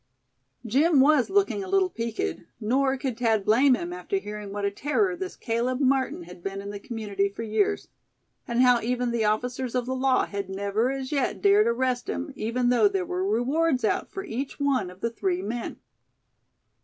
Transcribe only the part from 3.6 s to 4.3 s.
him, after